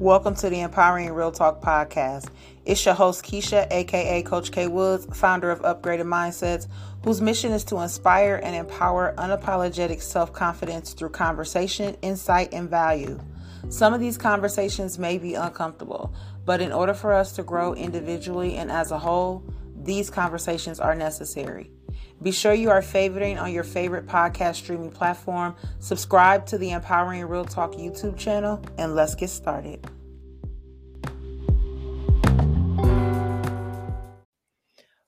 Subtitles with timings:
[0.00, 2.30] Welcome to the Empowering Real Talk podcast.
[2.64, 6.68] It's your host, Kisha, aka Coach K Woods, founder of Upgraded Mindsets,
[7.04, 13.20] whose mission is to inspire and empower unapologetic self confidence through conversation, insight, and value.
[13.68, 16.14] Some of these conversations may be uncomfortable,
[16.46, 19.44] but in order for us to grow individually and as a whole,
[19.82, 21.72] these conversations are necessary.
[22.22, 27.24] Be sure you are favoriting on your favorite podcast streaming platform, subscribe to the Empowering
[27.24, 29.82] Real Talk YouTube channel, and let's get started.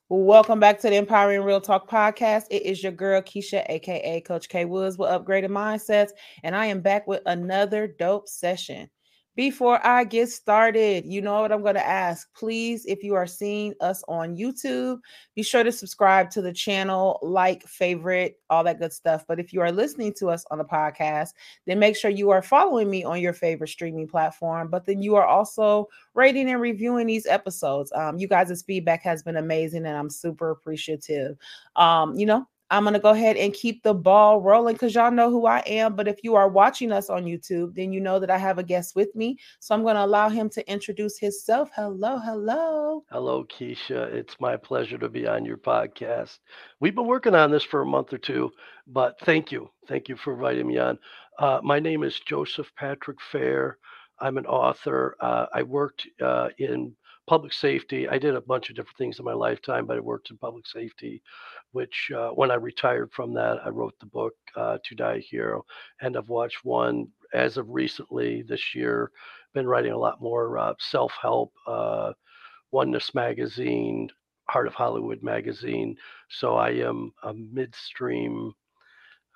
[0.09, 2.45] Welcome back to the Empowering Real Talk podcast.
[2.49, 6.81] It is your girl Kisha, aka Coach K Woods, with Upgraded Mindsets, and I am
[6.81, 8.89] back with another dope session.
[9.35, 12.31] Before I get started, you know what I'm going to ask.
[12.35, 14.99] Please, if you are seeing us on YouTube,
[15.35, 19.25] be sure to subscribe to the channel, like, favorite, all that good stuff.
[19.27, 21.29] But if you are listening to us on the podcast,
[21.65, 24.69] then make sure you are following me on your favorite streaming platform.
[24.69, 27.91] But then you are also rating and reviewing these episodes.
[27.93, 31.37] Um, you guys' feedback has been amazing, and I'm super appreciative.
[31.75, 35.11] Um, you know, I'm going to go ahead and keep the ball rolling because y'all
[35.11, 35.95] know who I am.
[35.95, 38.63] But if you are watching us on YouTube, then you know that I have a
[38.63, 39.37] guest with me.
[39.59, 41.69] So I'm going to allow him to introduce himself.
[41.75, 43.03] Hello, hello.
[43.11, 44.11] Hello, Kisha.
[44.13, 46.39] It's my pleasure to be on your podcast.
[46.79, 48.51] We've been working on this for a month or two,
[48.87, 49.69] but thank you.
[49.87, 50.97] Thank you for inviting me on.
[51.39, 53.77] Uh, my name is Joseph Patrick Fair.
[54.19, 55.15] I'm an author.
[55.19, 56.95] Uh, I worked uh, in
[57.27, 58.07] public safety.
[58.07, 60.67] I did a bunch of different things in my lifetime, but I worked in public
[60.67, 61.21] safety,
[61.71, 65.19] which uh, when I retired from that, I wrote the book uh, To Die a
[65.19, 65.65] Hero,
[66.01, 69.11] and I've watched one as of recently this year.
[69.53, 72.13] Been writing a lot more uh, self-help, uh,
[72.71, 74.09] Oneness magazine,
[74.49, 75.95] Heart of Hollywood magazine.
[76.29, 78.53] So I am a midstream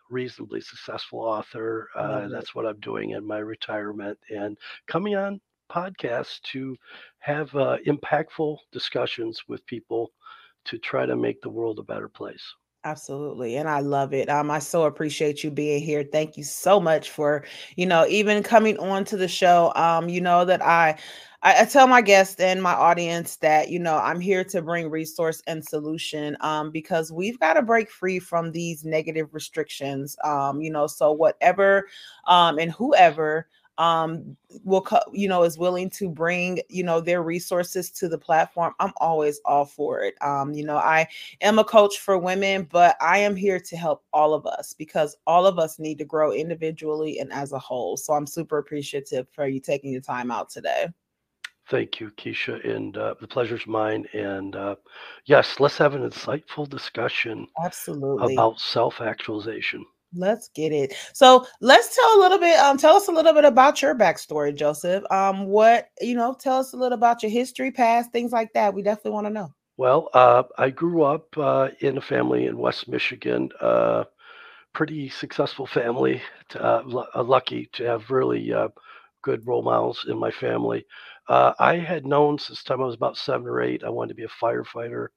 [0.09, 1.89] reasonably successful author.
[1.95, 6.75] Uh, that's what I'm doing in my retirement and coming on podcast to
[7.19, 10.11] have uh, impactful discussions with people
[10.65, 12.43] to try to make the world a better place.
[12.83, 13.57] Absolutely.
[13.57, 14.29] And I love it.
[14.29, 16.05] Um, I so appreciate you being here.
[16.09, 17.43] Thank you so much for,
[17.75, 19.73] you know, even coming on to the show.
[19.75, 20.97] Um, you know that I,
[21.43, 25.41] I tell my guests and my audience that you know I'm here to bring resource
[25.47, 30.15] and solution um, because we've got to break free from these negative restrictions.
[30.23, 31.87] Um, you know, so whatever
[32.25, 33.47] um, and whoever
[33.77, 38.73] um will you know is willing to bring you know their resources to the platform
[38.79, 41.07] i'm always all for it um you know i
[41.41, 45.15] am a coach for women but i am here to help all of us because
[45.27, 49.27] all of us need to grow individually and as a whole so i'm super appreciative
[49.31, 50.87] for you taking the time out today
[51.69, 54.05] Thank you, Kisha, and uh, the pleasure's mine.
[54.13, 54.75] And uh,
[55.25, 59.85] yes, let's have an insightful discussion absolutely about self-actualization.
[60.13, 60.93] Let's get it.
[61.13, 62.59] So let's tell a little bit.
[62.59, 65.03] Um, tell us a little bit about your backstory, Joseph.
[65.11, 68.73] Um, what you know, tell us a little about your history, past things like that.
[68.73, 69.53] We definitely want to know.
[69.77, 73.49] Well, uh, I grew up uh, in a family in West Michigan.
[73.61, 74.05] Uh,
[74.73, 76.21] pretty successful family.
[76.49, 78.69] To, uh, uh, lucky to have really uh,
[79.21, 80.85] good role models in my family.
[81.27, 83.83] Uh, I had known since time I was about seven or eight.
[83.83, 85.07] I wanted to be a firefighter.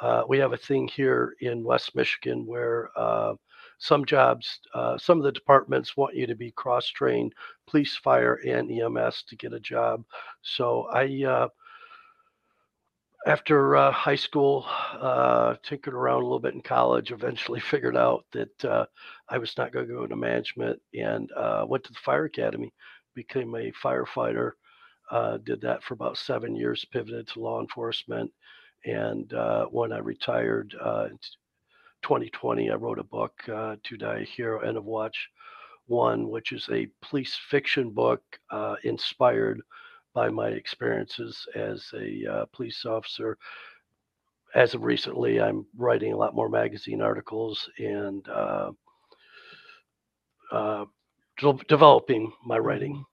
[0.00, 3.34] Uh, we have a thing here in West Michigan where uh,
[3.78, 7.34] some jobs, uh, some of the departments want you to be cross trained,
[7.68, 10.02] police, fire, and EMS to get a job.
[10.42, 11.48] So I, uh,
[13.26, 18.24] after uh, high school, uh, tinkered around a little bit in college, eventually figured out
[18.32, 18.86] that uh,
[19.28, 22.72] I was not going to go into management and uh, went to the fire academy,
[23.14, 24.52] became a firefighter.
[25.44, 28.30] did that for about seven years, pivoted to law enforcement.
[28.86, 29.32] And
[29.70, 30.74] when I retired
[32.06, 35.28] 2020, I wrote a book, uh, To Die a Hero, End of Watch
[35.86, 38.22] One, which is a police fiction book
[38.52, 39.60] uh, inspired
[40.14, 43.36] by my experiences as a uh, police officer.
[44.54, 48.70] As of recently, I'm writing a lot more magazine articles and uh,
[50.52, 50.84] uh,
[51.40, 53.04] de- developing my writing.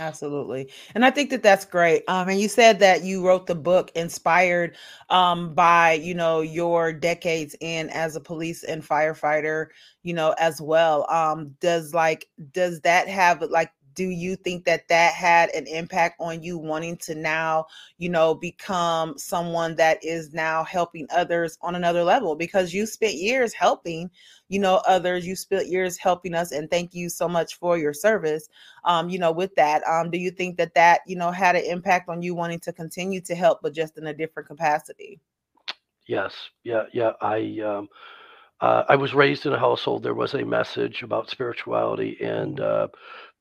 [0.00, 0.70] Absolutely.
[0.94, 2.04] And I think that that's great.
[2.06, 4.76] Um, and you said that you wrote the book inspired
[5.10, 9.66] um, by, you know, your decades in as a police and firefighter,
[10.04, 11.04] you know, as well.
[11.10, 16.16] Um, does like, does that have like do you think that that had an impact
[16.20, 17.66] on you wanting to now
[17.98, 22.34] you know become someone that is now helping others on another level?
[22.34, 24.10] Because you spent years helping
[24.48, 27.92] you know others you spent years helping us and thank you so much for your
[27.92, 28.48] service
[28.84, 29.82] um you know with that.
[29.86, 32.72] Um do you think that that you know had an impact on you wanting to
[32.72, 35.20] continue to help but just in a different capacity?
[36.06, 36.34] Yes.
[36.64, 37.88] Yeah yeah i um
[38.60, 40.02] uh, I was raised in a household.
[40.02, 42.88] There was a message about spirituality, and uh,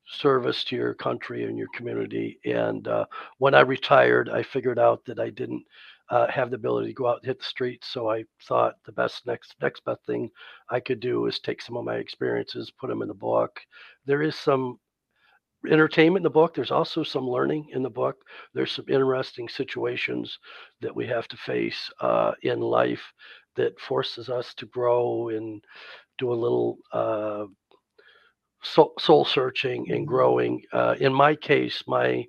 [0.10, 2.40] service to your country and your community.
[2.46, 3.06] And uh,
[3.38, 5.64] when I retired, I figured out that I didn't
[6.10, 7.88] uh, have the ability to go out and hit the streets.
[7.90, 10.30] So I thought the best next next best thing
[10.70, 13.60] I could do is take some of my experiences, put them in the book.
[14.06, 14.80] There is some
[15.70, 16.54] entertainment in the book.
[16.54, 18.16] There's also some learning in the book.
[18.54, 20.38] There's some interesting situations
[20.82, 23.04] that we have to face uh, in life
[23.56, 25.62] that forces us to grow and
[26.20, 26.78] do a little
[28.68, 30.62] soul, searching and growing.
[30.72, 32.26] Uh, in my case, my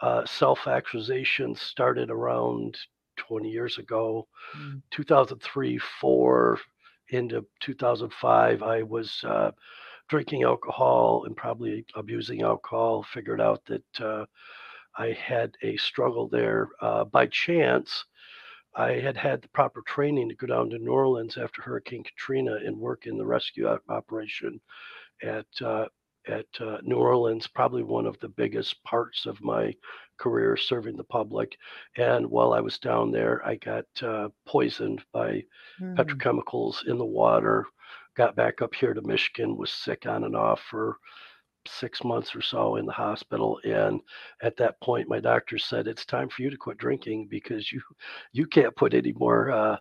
[0.00, 2.76] uh, self actualization started around
[3.16, 4.26] 20 years ago,
[4.56, 4.82] mm.
[4.90, 6.58] 2003, four
[7.08, 8.62] into 2005.
[8.62, 9.52] I was uh,
[10.08, 13.02] drinking alcohol and probably abusing alcohol.
[13.02, 14.24] Figured out that uh,
[14.96, 18.04] I had a struggle there uh, by chance.
[18.74, 22.54] I had had the proper training to go down to New Orleans after Hurricane Katrina
[22.54, 24.60] and work in the rescue operation
[25.22, 25.86] at uh,
[26.28, 29.74] at uh, New Orleans, probably one of the biggest parts of my
[30.18, 31.56] career serving the public.
[31.96, 35.42] And while I was down there, I got uh, poisoned by
[35.80, 35.96] mm.
[35.96, 37.66] petrochemicals in the water.
[38.16, 40.98] Got back up here to Michigan, was sick on and off for
[41.66, 44.00] six months or so in the hospital and
[44.42, 47.80] at that point my doctor said it's time for you to quit drinking because you
[48.32, 49.76] you can't put any more uh,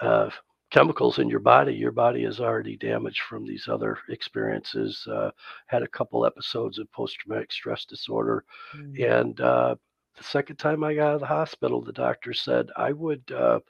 [0.00, 0.30] uh,
[0.74, 1.72] chemicals in your body.
[1.72, 5.06] Your body is already damaged from these other experiences.
[5.06, 5.30] Uh,
[5.68, 8.44] had a couple episodes of post traumatic stress disorder.
[8.76, 9.20] Mm.
[9.20, 9.76] And uh,
[10.16, 13.60] the second time I got out of the hospital, the doctor said I would, uh,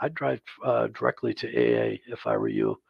[0.00, 2.80] I'd drive uh, directly to AA if I were you.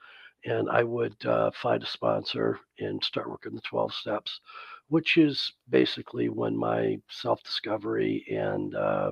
[0.44, 4.40] And I would uh, find a sponsor and start working the 12 steps,
[4.86, 9.10] which is basically when my self discovery and uh,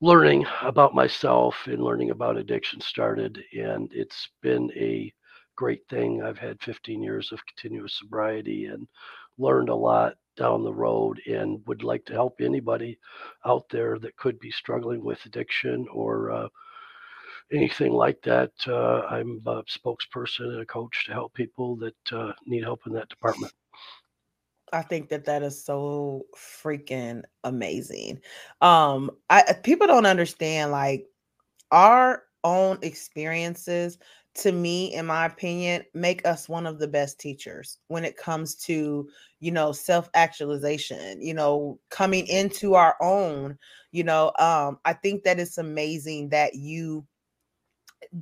[0.00, 3.42] learning about myself and learning about addiction started.
[3.52, 5.12] And it's been a
[5.56, 6.22] great thing.
[6.22, 8.86] I've had 15 years of continuous sobriety and
[9.38, 12.98] learned a lot down the road and would like to help anybody
[13.44, 16.48] out there that could be struggling with addiction or uh,
[17.52, 18.52] anything like that.
[18.66, 22.92] Uh, I'm a spokesperson and a coach to help people that uh, need help in
[22.92, 23.52] that department.
[24.72, 28.20] I think that that is so freaking amazing.
[28.60, 31.06] Um, I people don't understand like
[31.70, 33.98] our own experiences
[34.34, 38.54] to me in my opinion make us one of the best teachers when it comes
[38.54, 39.08] to
[39.40, 43.58] you know self actualization you know coming into our own
[43.90, 47.04] you know um i think that it's amazing that you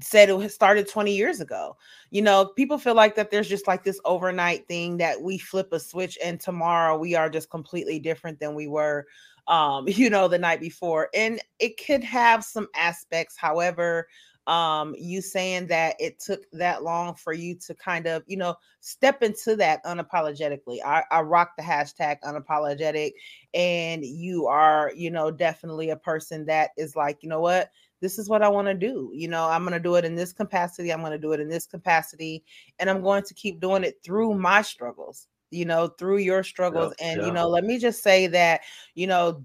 [0.01, 1.77] said it started 20 years ago.
[2.11, 5.73] You know, people feel like that there's just like this overnight thing that we flip
[5.73, 9.07] a switch and tomorrow we are just completely different than we were
[9.49, 11.09] um, you know, the night before.
[11.15, 13.37] And it could have some aspects.
[13.37, 14.07] However,
[14.47, 18.55] um you saying that it took that long for you to kind of you know
[18.79, 23.11] step into that unapologetically i, I rock the hashtag unapologetic
[23.55, 27.71] and you are you know definitely a person that is like you know what
[28.07, 29.11] this is what I want to do.
[29.13, 30.93] You know, I'm going to do it in this capacity.
[30.93, 32.45] I'm going to do it in this capacity.
[32.79, 36.95] And I'm going to keep doing it through my struggles, you know, through your struggles.
[37.01, 37.27] Yeah, and, yeah.
[37.27, 38.61] you know, let me just say that,
[38.95, 39.45] you know,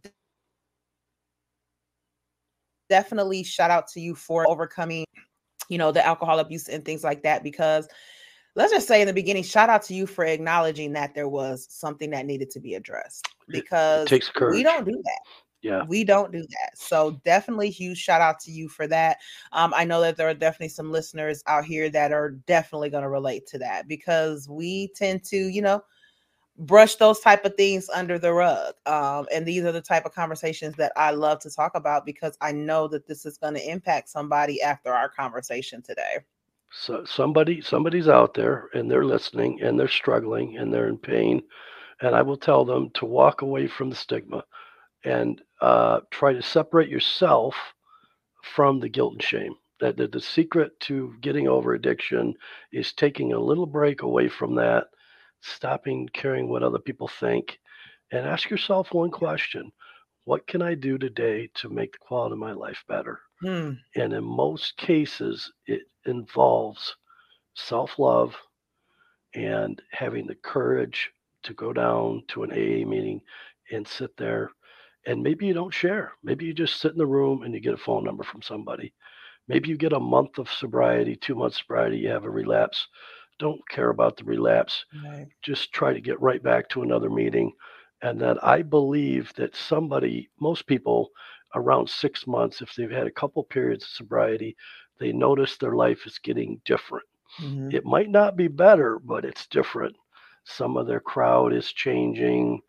[2.87, 5.05] definitely shout out to you for overcoming,
[5.67, 7.87] you know, the alcohol abuse and things like that because
[8.55, 11.65] let's just say in the beginning, shout out to you for acknowledging that there was
[11.67, 15.19] something that needed to be addressed because we don't do that
[15.61, 15.83] yeah.
[15.83, 16.77] We don't do that.
[16.77, 19.17] So definitely huge shout out to you for that.
[19.51, 23.03] Um, i know that there are definitely some listeners out here that are definitely going
[23.03, 25.83] to relate to that because we tend to you know
[26.57, 30.13] brush those type of things under the rug um, and these are the type of
[30.13, 33.69] conversations that i love to talk about because i know that this is going to
[33.69, 36.17] impact somebody after our conversation today.
[36.71, 41.41] So somebody somebody's out there and they're listening and they're struggling and they're in pain
[42.01, 44.43] and i will tell them to walk away from the stigma
[45.03, 47.55] and uh, try to separate yourself
[48.43, 49.55] from the guilt and shame.
[49.79, 52.35] That the, the secret to getting over addiction
[52.71, 54.87] is taking a little break away from that,
[55.41, 57.59] stopping caring what other people think,
[58.11, 59.71] and ask yourself one question
[60.25, 63.21] What can I do today to make the quality of my life better?
[63.41, 63.71] Hmm.
[63.95, 66.95] And in most cases, it involves
[67.55, 68.35] self love
[69.33, 71.09] and having the courage
[71.43, 73.21] to go down to an AA meeting
[73.71, 74.51] and sit there
[75.05, 76.13] and maybe you don't share.
[76.23, 78.93] Maybe you just sit in the room and you get a phone number from somebody.
[79.47, 82.87] Maybe you get a month of sobriety, two months sobriety, you have a relapse.
[83.39, 84.85] Don't care about the relapse.
[85.03, 85.27] Right.
[85.41, 87.51] Just try to get right back to another meeting.
[88.01, 91.09] And that I believe that somebody, most people
[91.55, 94.55] around six months, if they've had a couple periods of sobriety,
[94.99, 97.05] they notice their life is getting different.
[97.41, 97.71] Mm-hmm.
[97.75, 99.95] It might not be better, but it's different.
[100.45, 102.61] some of their crowd is changing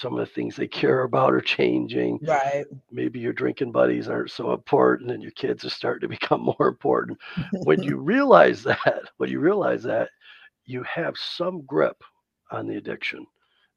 [0.00, 2.18] some of the things they care about are changing.
[2.22, 2.64] Right.
[2.90, 6.68] Maybe your drinking buddies aren't so important and your kids are starting to become more
[6.68, 7.18] important.
[7.64, 10.10] when you realize that, when you realize that,
[10.64, 12.02] you have some grip
[12.50, 13.26] on the addiction.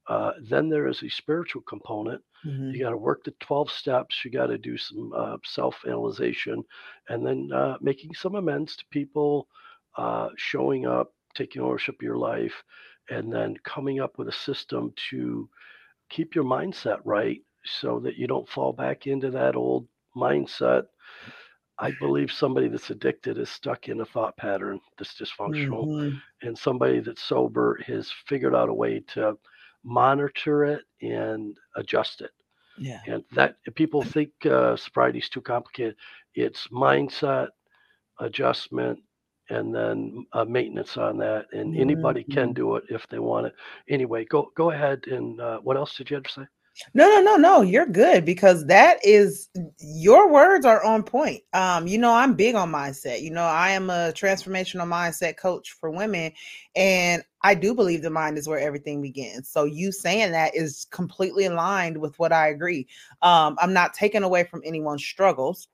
[0.07, 2.21] Uh, then there is a spiritual component.
[2.45, 2.71] Mm-hmm.
[2.71, 4.23] You got to work the 12 steps.
[4.23, 6.63] You got to do some uh, self analyzation
[7.09, 9.47] and then uh, making some amends to people,
[9.97, 12.63] uh, showing up, taking ownership of your life,
[13.09, 15.49] and then coming up with a system to
[16.09, 20.83] keep your mindset right so that you don't fall back into that old mindset.
[21.79, 26.17] I believe somebody that's addicted is stuck in a thought pattern that's dysfunctional, mm-hmm.
[26.47, 29.37] and somebody that's sober has figured out a way to
[29.83, 32.31] monitor it and adjust it.
[32.79, 32.99] Yeah.
[33.07, 35.95] And that people think uh, sobriety is too complicated.
[36.33, 37.49] It's mindset,
[38.19, 38.99] adjustment,
[39.49, 41.45] and then uh, maintenance on that.
[41.51, 41.81] And mm-hmm.
[41.81, 43.53] anybody can do it if they want it.
[43.89, 45.03] Anyway, go go ahead.
[45.07, 46.47] And uh, what else did you have to say?
[46.93, 47.61] No, no, no, no.
[47.61, 49.49] You're good because that is
[49.79, 51.41] your words are on point.
[51.53, 53.21] Um, you know, I'm big on mindset.
[53.21, 56.31] You know, I am a transformational mindset coach for women,
[56.75, 59.49] and I do believe the mind is where everything begins.
[59.49, 62.87] So you saying that is completely aligned with what I agree.
[63.21, 65.67] Um, I'm not taking away from anyone's struggles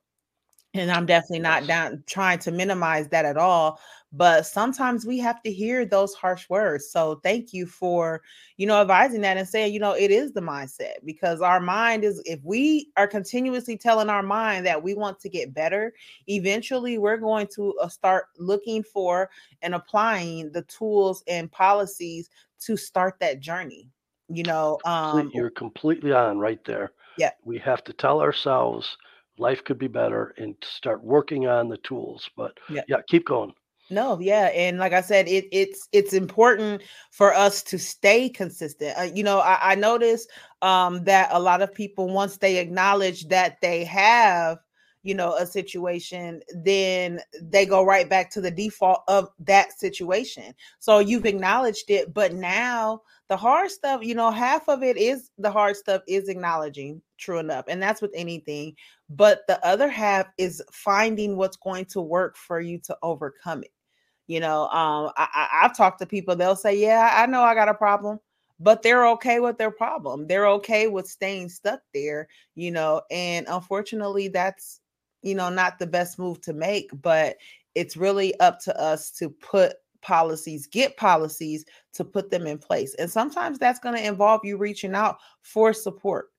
[0.73, 3.79] and I'm definitely not down trying to minimize that at all.
[4.15, 6.87] But sometimes we have to hear those harsh words.
[6.91, 8.21] So thank you for,
[8.57, 12.03] you know, advising that and saying, you know, it is the mindset because our mind
[12.03, 15.95] is, if we are continuously telling our mind that we want to get better,
[16.27, 19.31] eventually we're going to uh, start looking for
[19.63, 23.89] and applying the tools and policies to start that journey.
[24.29, 26.91] You know, um, you're completely on right there.
[27.17, 27.31] Yeah.
[27.43, 28.95] We have to tell ourselves,
[29.37, 32.29] life could be better and start working on the tools.
[32.35, 33.53] But yeah, yeah keep going.
[33.89, 38.97] No, yeah, and like I said, it it's it's important for us to stay consistent.
[38.97, 40.25] Uh, you know, I, I notice
[40.61, 44.59] um, that a lot of people once they acknowledge that they have
[45.03, 50.53] you know a situation then they go right back to the default of that situation.
[50.79, 55.29] So you've acknowledged it but now the hard stuff you know half of it is
[55.37, 58.75] the hard stuff is acknowledging true enough and that's with anything
[59.09, 63.71] but the other half is finding what's going to work for you to overcome it.
[64.27, 67.69] You know um I, i've talked to people they'll say yeah i know i got
[67.69, 68.19] a problem
[68.59, 70.25] but they're okay with their problem.
[70.25, 74.79] They're okay with staying stuck there you know and unfortunately that's
[75.23, 77.37] you know, not the best move to make, but
[77.75, 82.93] it's really up to us to put policies, get policies to put them in place.
[82.95, 86.29] And sometimes that's going to involve you reaching out for support.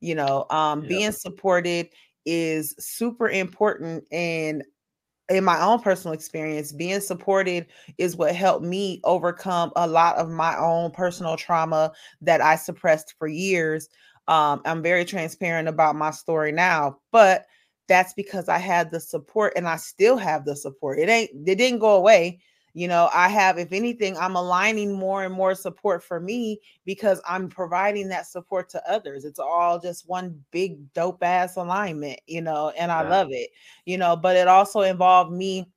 [0.00, 0.88] You know, um, yeah.
[0.88, 1.88] being supported
[2.26, 4.04] is super important.
[4.12, 4.62] And
[5.28, 7.66] in my own personal experience, being supported
[7.98, 13.14] is what helped me overcome a lot of my own personal trauma that I suppressed
[13.18, 13.88] for years.
[14.28, 17.46] Um, I'm very transparent about my story now, but
[17.88, 20.98] that's because I had the support and I still have the support.
[20.98, 22.40] It ain't it didn't go away.
[22.74, 27.22] You know, I have, if anything, I'm aligning more and more support for me because
[27.26, 29.24] I'm providing that support to others.
[29.24, 33.08] It's all just one big dope ass alignment, you know, and I yeah.
[33.08, 33.48] love it,
[33.86, 35.70] you know, but it also involved me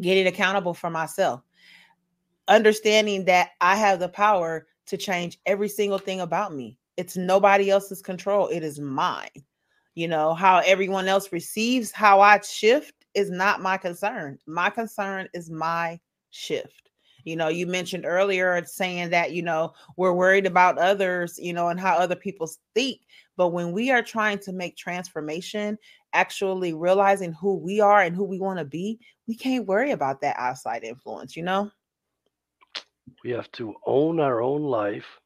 [0.00, 1.42] getting accountable for myself,
[2.48, 6.76] understanding that I have the power to change every single thing about me.
[6.96, 9.44] It's nobody else's control, it is mine
[9.94, 14.38] you know how everyone else receives how i shift is not my concern.
[14.46, 15.98] My concern is my
[16.30, 16.90] shift.
[17.24, 21.68] You know you mentioned earlier saying that you know we're worried about others you know
[21.68, 23.00] and how other people think
[23.36, 25.76] but when we are trying to make transformation
[26.14, 30.22] actually realizing who we are and who we want to be we can't worry about
[30.22, 31.70] that outside influence you know?
[33.22, 35.19] We have to own our own life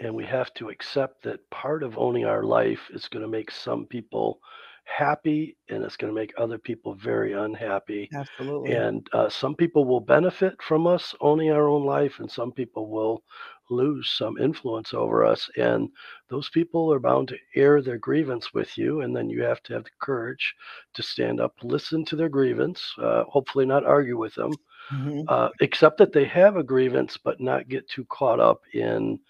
[0.00, 3.50] and we have to accept that part of owning our life is going to make
[3.50, 4.40] some people
[4.84, 9.84] happy and it's going to make other people very unhappy absolutely and uh, some people
[9.84, 13.22] will benefit from us owning our own life and some people will
[13.70, 15.88] lose some influence over us and
[16.28, 19.72] those people are bound to air their grievance with you and then you have to
[19.72, 20.54] have the courage
[20.92, 24.50] to stand up listen to their grievance uh, hopefully not argue with them
[24.92, 25.20] mm-hmm.
[25.28, 29.20] uh, accept that they have a grievance but not get too caught up in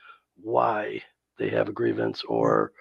[0.42, 1.02] why
[1.38, 2.72] they have a grievance or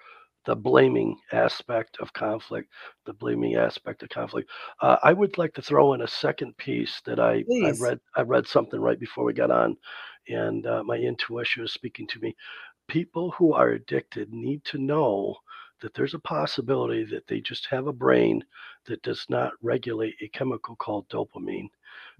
[0.46, 2.70] the blaming aspect of conflict,
[3.04, 4.50] the blaming aspect of conflict.
[4.80, 8.00] Uh, I would like to throw in a second piece that I, I read.
[8.16, 9.76] I read something right before we got on,
[10.28, 12.34] and uh, my intuition was speaking to me.
[12.88, 15.36] People who are addicted need to know
[15.80, 18.42] that there's a possibility that they just have a brain
[18.86, 21.68] that does not regulate a chemical called dopamine.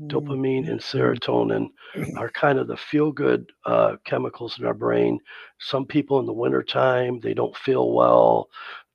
[0.08, 1.68] Dopamine and serotonin
[2.16, 5.18] are kind of the feel good uh, chemicals in our brain.
[5.58, 8.48] Some people in the wintertime, they don't feel well.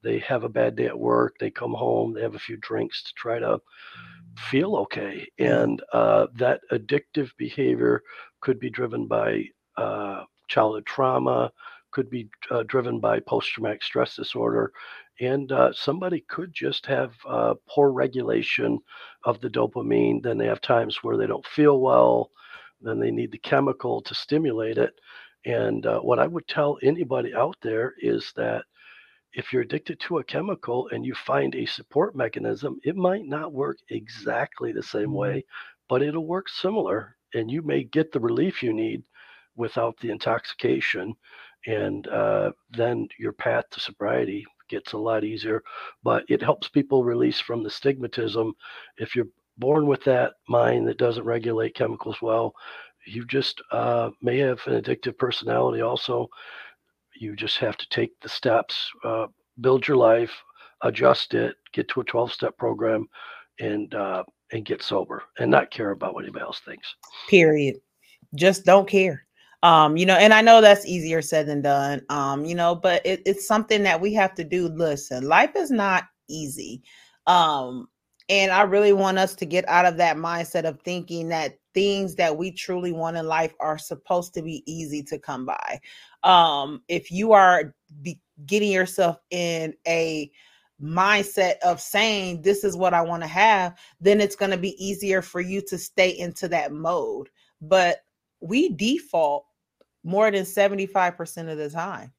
[0.03, 1.35] They have a bad day at work.
[1.39, 3.59] They come home, they have a few drinks to try to
[4.37, 5.27] feel okay.
[5.39, 8.01] And uh, that addictive behavior
[8.41, 9.45] could be driven by
[9.77, 11.51] uh, childhood trauma,
[11.91, 14.71] could be uh, driven by post traumatic stress disorder,
[15.19, 18.79] and uh, somebody could just have uh, poor regulation
[19.23, 20.21] of the dopamine.
[20.21, 22.31] Then they have times where they don't feel well,
[22.81, 24.93] then they need the chemical to stimulate it.
[25.45, 28.63] And uh, what I would tell anybody out there is that
[29.33, 33.53] if you're addicted to a chemical and you find a support mechanism, it might not
[33.53, 35.13] work exactly the same Mhm.
[35.13, 35.45] way,
[35.89, 37.17] but it'll work similar.
[37.33, 39.03] And you may get the relief you need
[39.55, 41.15] without the intoxication.
[41.67, 45.63] And uh, then your path to sobriety gets a lot easier.
[46.03, 48.53] But it helps people release from the stigmatism.
[48.97, 52.53] If you're born with that mind that doesn't regulate chemicals well,
[53.07, 56.29] you just uh, may have an addictive personality also
[57.15, 59.27] you just have to take the steps, uh,
[59.61, 60.31] build your life,
[60.81, 63.07] adjust it, get to a 12 step program,
[63.59, 66.93] and uh, and get sober and not care about what anybody else thinks.
[67.29, 67.75] period
[68.35, 69.25] just don't care
[69.65, 73.03] um you know and i know that's easier said than done um you know but
[73.03, 74.67] it, it's something that we have to do.
[74.69, 76.83] Listen life is not easy.
[77.25, 77.87] Um
[78.29, 82.15] and i really want us to get out of that mindset of thinking that things
[82.15, 85.79] that we truly want in life are supposed to be easy to come by.
[86.23, 90.31] Um if you are be getting yourself in a
[90.79, 94.75] mindset of saying this is what i want to have then it's going to be
[94.85, 97.29] easier for you to stay into that mode.
[97.61, 98.03] But
[98.41, 99.45] we default
[100.05, 102.13] more than 75% of the time.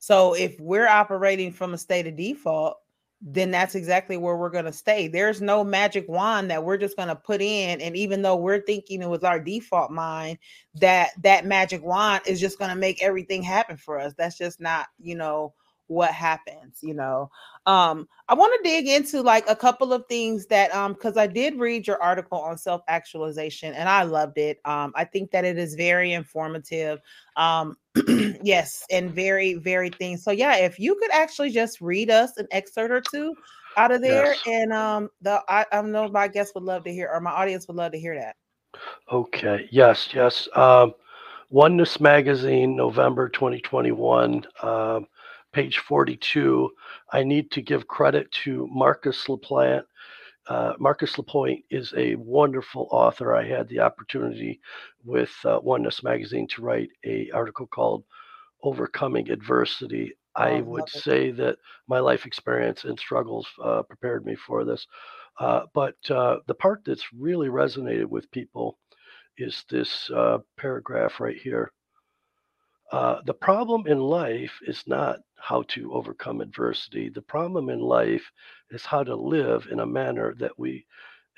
[0.00, 2.76] So if we're operating from a state of default,
[3.20, 5.08] then that's exactly where we're going to stay.
[5.08, 8.60] There's no magic wand that we're just going to put in and even though we're
[8.60, 10.38] thinking it was our default mind
[10.74, 14.14] that that magic wand is just going to make everything happen for us.
[14.16, 15.54] That's just not, you know,
[15.88, 17.30] what happens, you know.
[17.68, 21.26] Um I want to dig into like a couple of things that um cuz I
[21.28, 24.58] did read your article on self-actualization and I loved it.
[24.64, 27.00] Um I think that it is very informative.
[27.36, 27.76] Um
[28.42, 30.24] yes, and very very things.
[30.24, 33.36] So yeah, if you could actually just read us an excerpt or two
[33.76, 34.42] out of there Yes.
[34.46, 37.68] and um the I, I know my guests would love to hear or my audience
[37.68, 38.36] would love to hear that.
[39.12, 39.68] Okay.
[39.70, 40.08] Yes.
[40.14, 40.48] Yes.
[40.54, 40.94] Um,
[41.50, 45.06] Oneness Magazine, November 2021, um,
[45.52, 46.70] page 42.
[47.12, 49.84] I need to give credit to Marcus LaPlante.
[50.48, 53.34] Uh, Marcus Lapointe is a wonderful author.
[53.34, 54.60] I had the opportunity
[55.04, 58.04] with uh, Oneness Magazine to write a article called
[58.62, 61.58] "Overcoming Adversity." I Oh, would love say that
[61.88, 64.86] my life experience and struggles uh, prepared me for this.
[65.38, 68.78] Uh, but uh, the part that's really resonated with people
[69.38, 71.72] is this uh, paragraph right here.
[72.90, 77.10] Uh, the problem in life is not how to overcome adversity.
[77.10, 78.30] The problem in life
[78.70, 80.86] is how to live in a manner that we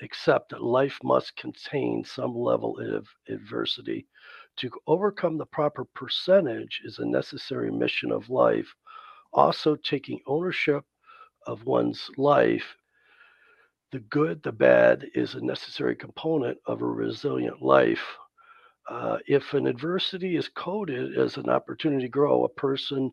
[0.01, 4.07] accept that life must contain some level of adversity.
[4.57, 8.73] To overcome the proper percentage is a necessary mission of life.
[9.33, 10.83] Also, taking ownership
[11.47, 12.75] of one's life,
[13.91, 18.17] the good, the bad, is a necessary component of a resilient life.
[18.89, 23.11] Uh, if an adversity is coded as an opportunity to grow, a person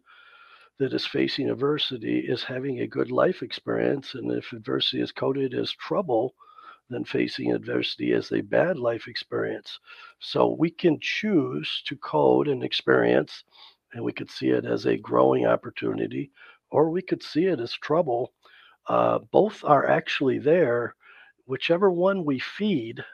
[0.79, 4.15] that is facing adversity is having a good life experience.
[4.15, 6.35] And if adversity is coded as trouble,
[6.91, 9.79] then facing adversity as a bad life experience.
[10.21, 13.45] So we can choose to code an experience
[13.93, 16.31] and we could see it as a growing opportunity,
[16.71, 18.33] or we could see it as trouble.
[18.87, 20.95] Uh, both are actually there.
[21.47, 23.05] Whichever one we feed,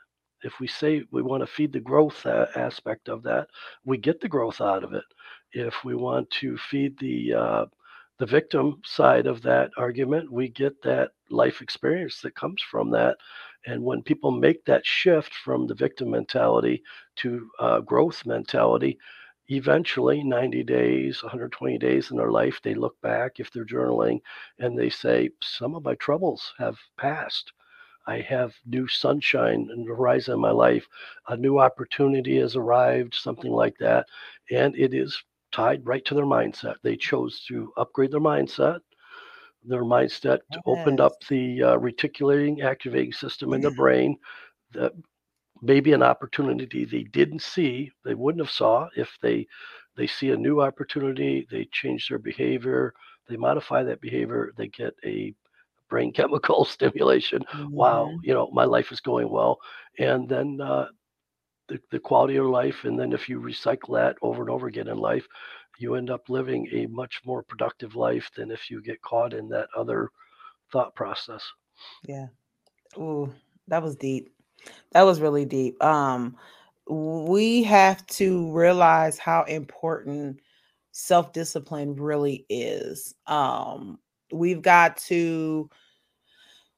[0.45, 3.49] if we say we want to feed the growth aspect of that,
[3.85, 5.05] we get the growth out of it.
[5.53, 7.67] If we want to feed the uh,
[8.19, 13.19] the victim side of that argument, we get that life experience that comes from that.
[13.67, 16.83] And when people make that shift from the victim mentality
[17.17, 18.99] to uh, growth mentality,
[19.49, 24.21] eventually 90 days, 120 days in their life, they look back if they're journaling
[24.59, 27.53] and they say, Some of my troubles have passed.
[28.07, 30.87] I have new sunshine and horizon in my life.
[31.29, 34.07] A new opportunity has arrived, something like that.
[34.51, 36.77] And it is tied right to their mindset.
[36.83, 38.81] They chose to upgrade their mindset.
[39.65, 44.19] Their mindset opened up the uh, reticulating activating system in the brain
[44.73, 44.93] that
[45.63, 49.47] maybe an opportunity they didn't see, they wouldn't have saw if they
[49.97, 52.93] they see a new opportunity, they change their behavior,
[53.29, 55.35] they modify that behavior, they get a
[55.95, 57.45] brain chemical stimulation.
[57.55, 57.73] Mm-hmm.
[57.73, 59.59] Wow, you know, my life is going well.
[59.99, 60.89] And then uh,
[61.69, 62.85] the, the quality of life.
[62.85, 65.27] And then if you recycle that over and over again in life,
[65.79, 69.49] you end up living a much more productive life than if you get caught in
[69.49, 70.11] that other
[70.73, 71.45] thought process.
[72.07, 72.27] Yeah.
[72.97, 73.33] Ooh,
[73.69, 74.33] that was deep.
[74.93, 75.83] That was really deep.
[75.83, 76.37] Um,
[76.89, 80.41] we have to realize how important
[80.93, 83.15] self-discipline really is.
[83.27, 83.99] Um,
[84.33, 85.69] we've got to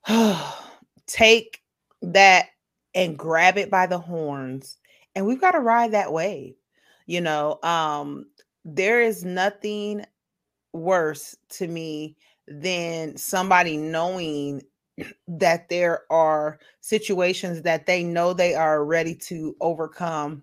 [1.06, 1.62] take
[2.02, 2.46] that
[2.94, 4.78] and grab it by the horns
[5.14, 6.54] and we've got to ride that wave.
[7.06, 8.26] You know, um,
[8.64, 10.04] there is nothing
[10.72, 12.16] worse to me
[12.46, 14.62] than somebody knowing
[15.28, 20.42] that there are situations that they know they are ready to overcome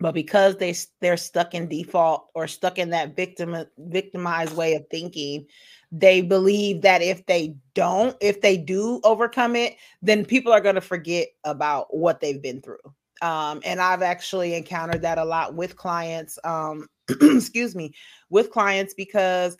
[0.00, 4.84] but because they they're stuck in default or stuck in that victim victimized way of
[4.90, 5.46] thinking
[5.96, 10.74] they believe that if they don't if they do overcome it then people are going
[10.74, 12.78] to forget about what they've been through.
[13.22, 17.94] Um, and i've actually encountered that a lot with clients um, excuse me
[18.28, 19.56] with clients because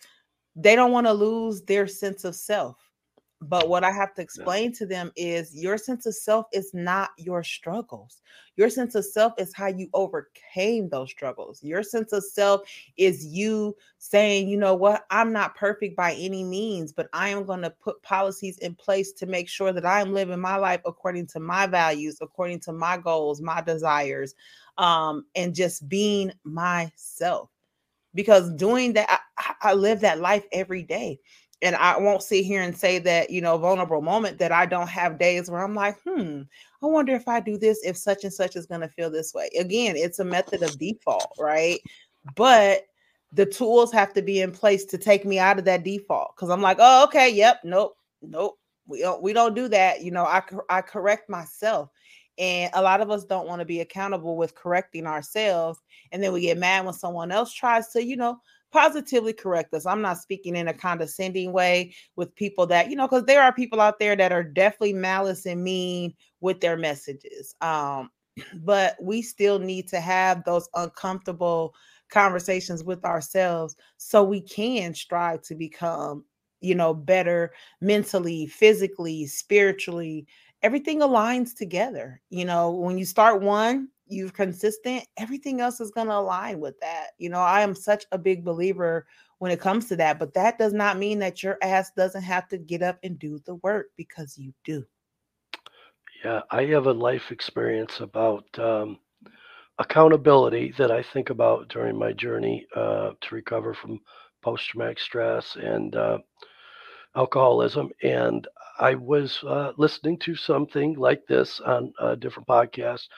[0.57, 2.84] they don't want to lose their sense of self
[3.49, 4.79] but what I have to explain yeah.
[4.79, 8.23] to them is your sense of self is not your struggles.
[8.57, 11.63] Your sense of self is how you overcame those struggles.
[11.63, 12.63] Your sense of self
[12.97, 17.45] is you saying, you know what, I'm not perfect by any means, but I am
[17.45, 20.81] going to put policies in place to make sure that I am living my life
[20.87, 24.35] according to my values, according to my goals, my desires,
[24.79, 27.51] um, and just being myself.
[28.15, 31.19] Because doing that, I, I live that life every day
[31.65, 34.89] and I won't sit here and say that, you know, vulnerable moment that I don't
[34.89, 36.43] have days where I'm like, hmm,
[36.83, 39.33] I wonder if I do this, if such and such is going to feel this
[39.33, 39.49] way.
[39.59, 41.81] Again, it's a method of default, right?
[42.37, 42.83] But
[43.33, 46.51] the tools have to be in place to take me out of that default because
[46.51, 50.03] I'm like, oh, okay, yep, nope, nope, we don't, we don't do that.
[50.03, 51.89] You know, I I correct myself,
[52.37, 55.81] and a lot of us don't want to be accountable with correcting ourselves,
[56.13, 58.39] and then we get mad when someone else tries to, you know,
[58.75, 59.87] positively correct us.
[59.87, 63.53] I'm not speaking in a condescending way with people that, you know, because there are
[63.53, 67.55] people out there that are definitely malice and mean with their messages.
[67.61, 68.11] Um,
[68.65, 71.73] but we still need to have those uncomfortable
[72.11, 76.25] conversations with ourselves so we can strive to become,
[76.61, 80.27] you know, better mentally, physically, spiritually.
[80.63, 82.21] Everything aligns together.
[82.31, 86.79] You know, when you start one, you're consistent, everything else is going to align with
[86.81, 87.09] that.
[87.19, 89.07] You know, I am such a big believer
[89.39, 92.49] when it comes to that, but that does not mean that your ass doesn't have
[92.49, 94.85] to get up and do the work because you do.
[96.25, 98.99] Yeah, I have a life experience about um,
[99.79, 104.01] accountability that I think about during my journey uh, to recover from
[104.43, 106.19] post traumatic stress and uh,
[107.17, 107.91] alcoholism.
[108.03, 108.47] And
[108.79, 113.09] I was uh, listening to something like this on a different podcast,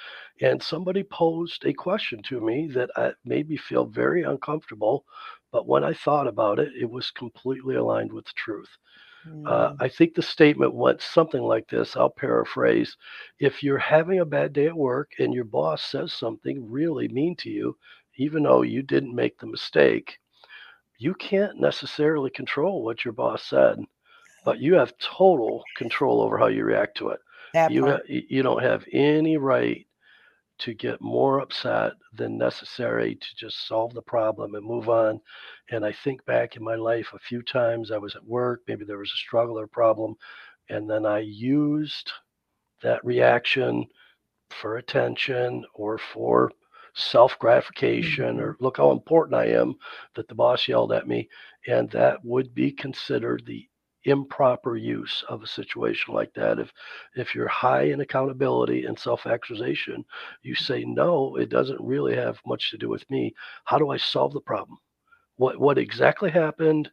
[0.41, 5.05] and somebody posed a question to me that uh, made me feel very uncomfortable.
[5.53, 8.69] But when I thought about it, it was completely aligned with the truth.
[9.47, 9.77] Uh, mm.
[9.81, 11.97] I think the statement went something like this.
[11.97, 12.97] I'll paraphrase.
[13.39, 17.37] If you're having a bad day at work and your boss says something really mean
[17.37, 17.77] to you,
[18.17, 20.19] even though you didn't make the mistake,
[20.99, 23.79] you can't necessarily control what your boss said
[24.47, 27.21] but you have total control over how you react to it.
[27.53, 29.85] That you ha- you don't have any right
[30.59, 35.21] to get more upset than necessary to just solve the problem and move on.
[35.71, 38.85] And I think back in my life a few times I was at work, maybe
[38.85, 40.15] there was a struggle or problem,
[40.71, 42.13] and then I used
[42.83, 43.85] that reaction
[44.51, 46.53] for attention or for
[46.97, 48.65] self gratification or mm-hmm.
[48.65, 49.75] look how important I am
[50.15, 51.29] that the boss yelled at me.
[51.69, 53.69] And that would be considered the
[54.05, 56.59] improper use of a situation like that.
[56.59, 56.73] If
[57.15, 60.05] if you're high in accountability and self-actualization,
[60.43, 63.35] you say no, it doesn't really have much to do with me.
[63.65, 64.79] How do I solve the problem?
[65.37, 66.91] What what exactly happened?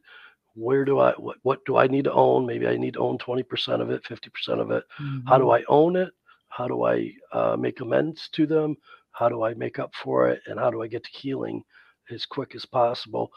[0.55, 2.45] Where do I what what do I need to own?
[2.45, 4.83] Maybe I need to own 20% of it, 50% of it.
[4.99, 5.27] Mm-hmm.
[5.27, 5.51] How do mm-hmm.
[5.51, 6.09] I own it?
[6.49, 8.75] How do I uh, make amends to them?
[9.13, 10.41] How do I make up for it?
[10.47, 11.63] And how do I get to healing
[12.11, 13.31] as quick as possible?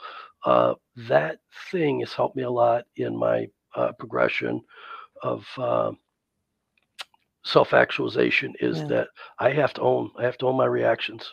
[0.45, 0.75] Uh,
[1.09, 1.39] that
[1.71, 4.63] thing has helped me a lot in my uh, progression
[5.23, 5.93] of uh,
[7.45, 8.87] self-actualization is yeah.
[8.87, 9.09] that
[9.39, 11.33] I have to own I have to own my reactions.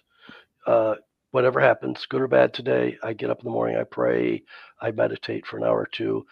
[0.65, 0.95] Uh,
[1.31, 4.43] whatever happens, good or bad today, I get up in the morning, I pray,
[4.79, 6.25] I meditate for an hour or two.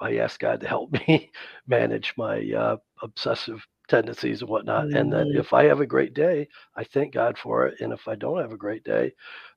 [0.00, 1.30] I ask God to help me
[1.66, 4.86] manage my uh, obsessive tendencies and whatnot.
[4.86, 4.96] Mm-hmm.
[4.96, 7.80] And then if I have a great day, I thank God for it.
[7.80, 9.12] And if I don't have a great day,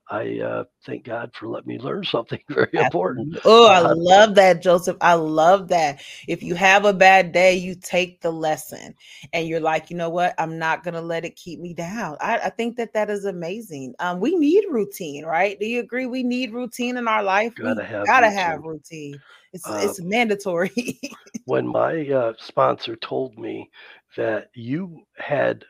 [0.10, 3.38] I uh, thank God for letting me learn something very important.
[3.46, 4.98] Oh, I uh, love that, Joseph.
[5.00, 6.02] I love that.
[6.28, 8.94] If you have a bad day, you take the lesson
[9.32, 10.36] and you're like, you know what?
[10.38, 12.18] I'm not going to let it keep me down.
[12.20, 13.94] I, I, think that that is amazing.
[14.00, 15.58] Um, we need routine, right?
[15.60, 16.06] Do you agree?
[16.06, 17.56] We need routine in our life.
[17.56, 18.40] Gotta we have gotta routine.
[18.40, 19.22] have routine.
[19.54, 21.00] It's uh, it's mandatory.
[21.46, 23.70] when my uh, sponsor told me
[24.18, 25.66] that you had,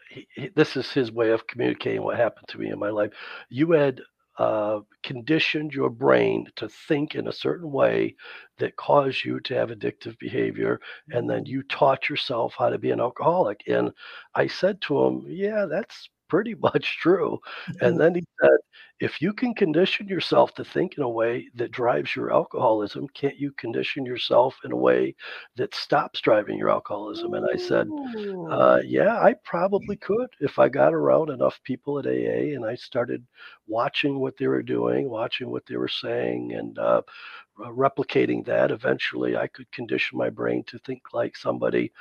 [0.55, 3.11] this is his way of communicating what happened to me in my life.
[3.49, 4.01] You had
[4.37, 8.15] uh, conditioned your brain to think in a certain way
[8.57, 10.79] that caused you to have addictive behavior.
[11.11, 13.61] And then you taught yourself how to be an alcoholic.
[13.67, 13.91] And
[14.33, 17.37] I said to him, Yeah, that's pretty much true.
[17.69, 17.85] Mm-hmm.
[17.85, 18.57] And then he said,
[19.01, 23.35] if you can condition yourself to think in a way that drives your alcoholism, can't
[23.35, 25.15] you condition yourself in a way
[25.55, 27.33] that stops driving your alcoholism?
[27.33, 27.89] And I said,
[28.49, 32.75] uh, yeah, I probably could if I got around enough people at AA and I
[32.75, 33.25] started
[33.67, 37.01] watching what they were doing, watching what they were saying, and uh,
[37.57, 38.69] replicating that.
[38.69, 41.91] Eventually, I could condition my brain to think like somebody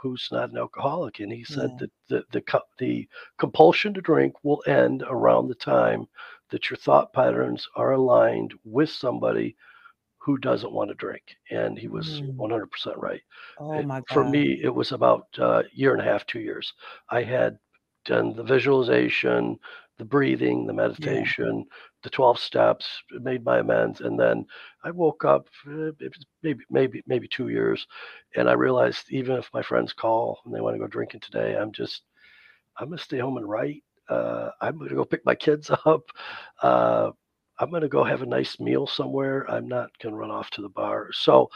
[0.00, 1.76] who's not an alcoholic, and he said yeah.
[1.80, 6.06] that the, the the compulsion to drink will end around the time
[6.50, 9.56] that your thought patterns are aligned with somebody
[10.18, 12.34] who doesn't want to drink, and he was mm.
[12.36, 13.22] 100% right.
[13.60, 14.04] Oh my God.
[14.10, 16.72] For me, it was about a uh, year and a half, two years.
[17.08, 17.58] I had
[18.04, 19.56] done the visualization,
[19.98, 21.64] the breathing, the meditation, yeah.
[22.06, 24.00] The 12 steps, made my amends.
[24.00, 24.46] And then
[24.84, 25.90] I woke up uh,
[26.40, 27.84] maybe, maybe, maybe two years.
[28.36, 31.56] And I realized even if my friends call and they want to go drinking today,
[31.56, 32.02] I'm just,
[32.78, 33.82] I'm going to stay home and write.
[34.08, 36.02] Uh, I'm going to go pick my kids up.
[36.62, 37.10] Uh,
[37.58, 39.50] I'm going to go have a nice meal somewhere.
[39.50, 41.08] I'm not going to run off to the bar.
[41.12, 41.50] So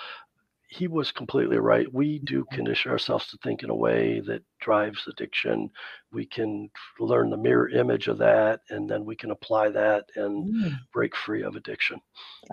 [0.70, 1.92] he was completely right.
[1.92, 5.68] We do condition ourselves to think in a way that drives addiction.
[6.12, 10.54] We can learn the mirror image of that, and then we can apply that and
[10.54, 10.78] mm.
[10.92, 12.00] break free of addiction.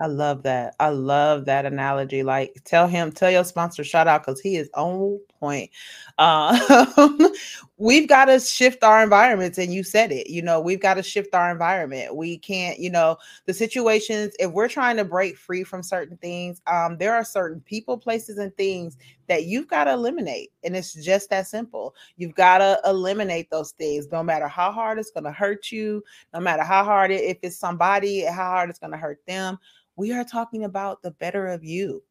[0.02, 0.74] I love that.
[0.80, 2.24] I love that analogy.
[2.24, 5.70] Like, tell him, tell your sponsor, shout out because he is on point.
[6.18, 7.28] Uh,
[7.76, 10.28] we've got to shift our environments, and you said it.
[10.28, 12.16] You know, we've got to shift our environment.
[12.16, 14.34] We can't, you know, the situations.
[14.38, 18.38] If we're trying to break free from certain things, um, there are certain people, places,
[18.38, 18.96] and things
[19.28, 20.50] that you've got to eliminate.
[20.64, 21.94] And it's just that simple.
[22.16, 26.02] You've got to eliminate those things, no matter how hard it's going to hurt you,
[26.34, 29.58] no matter how hard it, if it's somebody, how hard it's going to hurt them.
[29.96, 32.02] We are talking about the better of you.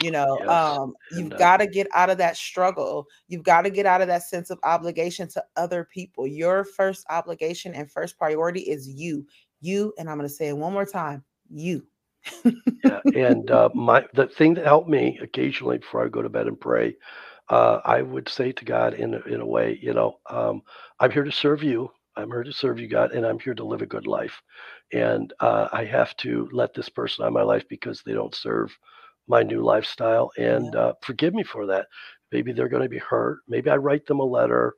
[0.00, 0.48] You know, yes.
[0.48, 3.06] um, you've got to get out of that struggle.
[3.28, 6.26] You've got to get out of that sense of obligation to other people.
[6.26, 9.26] Your first obligation and first priority is you.
[9.60, 11.84] You, and I'm going to say it one more time you
[12.84, 16.46] yeah, and uh, my the thing that helped me occasionally before I go to bed
[16.46, 16.96] and pray,
[17.48, 20.62] uh, I would say to God in a, in a way, you know, um,
[20.98, 21.90] I'm here to serve you.
[22.16, 24.42] I'm here to serve you, God, and I'm here to live a good life.
[24.92, 28.34] And uh, I have to let this person out of my life because they don't
[28.34, 28.76] serve
[29.30, 30.30] my new lifestyle.
[30.36, 30.80] And yeah.
[30.80, 31.86] uh, forgive me for that.
[32.32, 33.38] Maybe they're going to be hurt.
[33.48, 34.74] Maybe I write them a letter.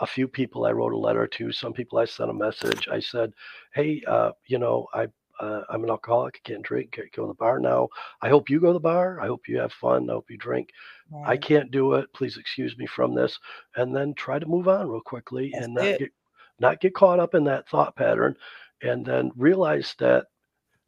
[0.00, 1.52] A few people I wrote a letter to.
[1.52, 2.88] Some people I sent a message.
[2.90, 3.32] I said,
[3.72, 5.06] "Hey, uh, you know, I
[5.40, 6.40] uh, I'm an alcoholic.
[6.44, 6.92] I can't drink.
[6.92, 7.88] Can't go to the bar now.
[8.20, 9.20] I hope you go to the bar.
[9.20, 10.08] I hope you have fun.
[10.08, 10.70] I hope you drink.
[11.10, 11.30] Right.
[11.30, 12.12] I can't do it.
[12.14, 13.38] Please excuse me from this.
[13.76, 15.98] And then try to move on real quickly That's and not it.
[16.00, 16.10] get
[16.58, 18.36] not get caught up in that thought pattern.
[18.82, 20.26] And then realize that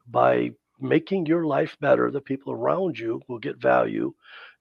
[0.09, 0.50] by
[0.85, 4.14] making your life better, the people around you will get value,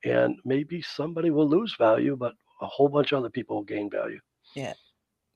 [0.03, 3.89] and maybe somebody will lose value, but a whole bunch of other people will gain
[3.89, 4.19] value.
[4.55, 4.73] Yeah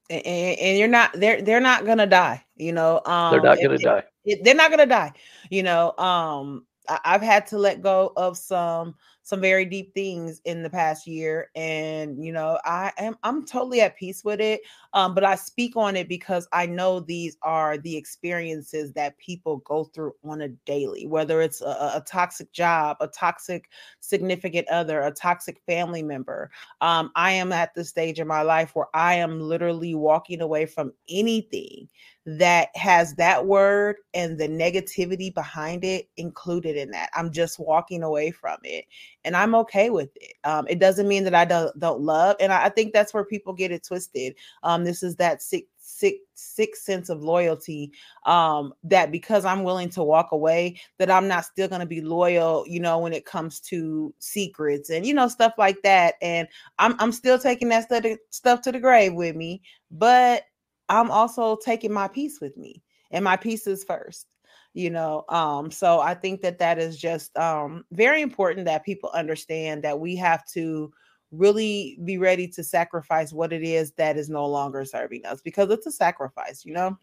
[0.10, 3.78] and, and, you're not they're they're not gonna die you know um they're not gonna
[3.78, 4.04] die
[4.42, 5.12] they're not gonna die
[5.50, 8.96] you know um I, i've had to let go of some
[9.28, 13.82] some very deep things in the past year and you know i am i'm totally
[13.82, 14.62] at peace with it
[14.94, 19.58] um, but i speak on it because i know these are the experiences that people
[19.66, 25.02] go through on a daily whether it's a, a toxic job a toxic significant other
[25.02, 26.50] a toxic family member.
[26.80, 30.66] Um, i am at the stage in my life where i am literally walking away
[30.66, 31.90] from anything
[32.28, 37.10] that has that word and the negativity behind it included in that.
[37.16, 38.84] I'm just walking away from it
[39.24, 40.34] and I'm okay with it.
[40.44, 42.36] Um, it doesn't mean that I don't, don't love.
[42.42, 44.36] And I, I, think that's where people get it twisted.
[44.64, 47.94] Um, this is that sick, sick, sick sense of loyalty
[48.26, 52.02] um, that because I'm willing to walk away, that I'm not still going to be
[52.02, 56.16] loyal, you know, when it comes to secrets and, you know, stuff like that.
[56.22, 56.46] And
[56.78, 59.62] I'm, I'm still taking that stuff to, stuff to the grave with me.
[59.92, 60.44] But
[60.90, 64.28] I'm also taking my peace with me, and my peace is first.
[64.74, 69.10] You know, um, so I think that that is just um, very important that people
[69.10, 70.92] understand that we have to
[71.32, 75.72] really be ready to sacrifice what it is that is no longer serving us because
[75.72, 76.96] it's a sacrifice, you know?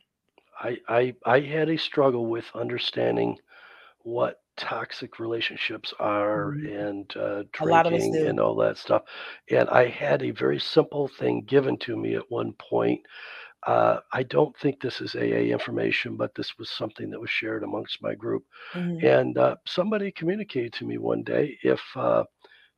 [0.58, 3.38] I I, I had a struggle with understanding
[4.02, 6.64] what toxic relationships are Mhm.
[6.64, 9.04] and uh, A lot of us drinking and all that stuff.
[9.50, 13.06] And I had a very simple thing given to me at one point.
[13.66, 17.62] Uh, I don't think this is AA information, but this was something that was shared
[17.62, 18.44] amongst my group.
[18.74, 19.02] Mhm.
[19.02, 22.24] And uh, somebody communicated to me one day if uh,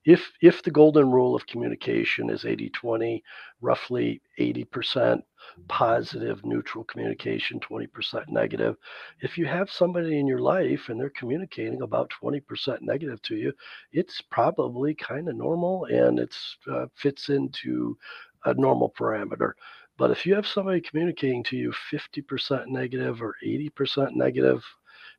[0.05, 3.23] if if the golden rule of communication is 80-20,
[3.61, 5.23] roughly 80%
[5.69, 8.77] positive neutral communication, 20% negative.
[9.21, 13.53] If you have somebody in your life and they're communicating about 20% negative to you,
[13.93, 17.97] it's probably kind of normal and it's uh, fits into
[18.45, 19.53] a normal parameter.
[19.99, 24.65] But if you have somebody communicating to you 50% negative or 80% negative,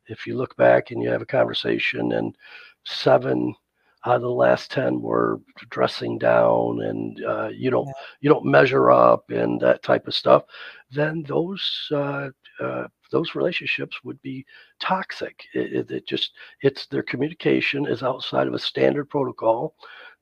[0.06, 2.34] if you look back and you have a conversation and
[2.84, 3.54] seven
[4.06, 7.92] out of the last 10 were dressing down and uh, you don't Yeah.
[8.20, 10.44] you don't measure up and that type of stuff
[10.90, 12.28] then those uh,
[12.60, 14.44] uh, those relationships would be
[14.80, 19.74] toxic it, it, it just it's their communication is outside of a standard protocol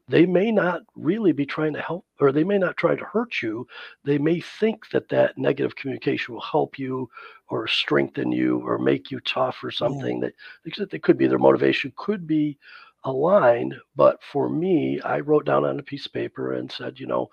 [0.09, 3.43] they may not really be trying to help or they may not try to hurt
[3.43, 3.67] you
[4.05, 7.09] they may think that that negative communication will help you
[7.49, 9.79] or strengthen you or make you tough or Yeah.
[9.79, 12.59] something that because could be their motivation could be
[13.05, 17.07] aligned but for me i wrote down on a piece of paper and said you
[17.07, 17.29] know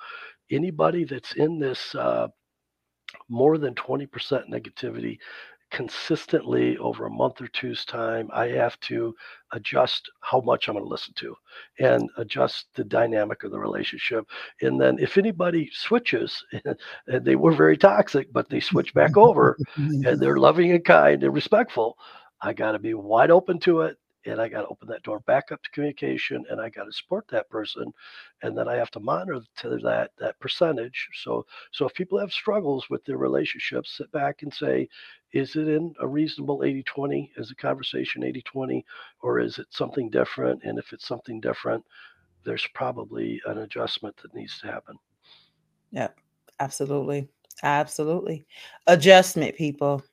[0.51, 2.27] anybody that's in this uh,
[3.29, 4.07] more than 20%
[4.49, 5.17] negativity
[5.73, 9.13] consistently over a month or two's time, I have to
[9.51, 11.35] adjust how much I'm going to listen to
[11.79, 14.25] and adjust the dynamic of the relationship.
[14.61, 16.45] And then if anybody switches,
[17.07, 21.23] and they were very toxic, but they switch back over and they're loving and kind
[21.23, 21.97] and respectful,
[22.39, 23.97] I got to be wide open to it.
[24.25, 26.91] And I got to open that door back up to communication, and I got to
[26.93, 27.93] support that person,
[28.41, 31.09] and then I have to monitor to that that percentage.
[31.23, 34.87] So, so if people have struggles with their relationships, sit back and say,
[35.33, 37.31] is it in a reasonable 80-20?
[37.37, 38.83] Is the conversation 80-20,
[39.21, 40.63] or is it something different?
[40.63, 41.83] And if it's something different,
[42.45, 44.95] there's probably an adjustment that needs to happen.
[45.91, 46.17] Yep.
[46.59, 47.27] Absolutely.
[47.63, 48.45] Absolutely.
[48.87, 50.03] Adjustment, people.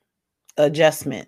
[0.57, 1.27] Adjustment.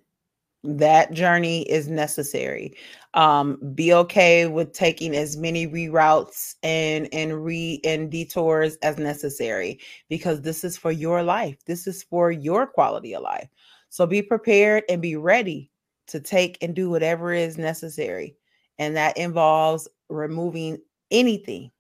[0.66, 2.74] That journey is necessary.
[3.16, 9.80] Um, be okay with taking as many reroutes and and re and detours as necessary
[10.08, 11.58] because this is for your life.
[11.66, 13.50] This is for your quality of life.
[13.90, 15.70] So be prepared and be ready
[16.08, 18.36] to take and do whatever is necessary.
[18.80, 20.80] And that involves removing
[21.12, 21.72] anything,